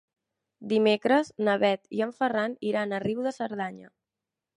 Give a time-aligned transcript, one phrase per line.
[0.69, 3.93] Dimecres na Bet i en Ferran iran a Riu de Cerdanya.